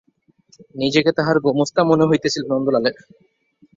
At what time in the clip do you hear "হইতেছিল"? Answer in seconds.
2.09-2.43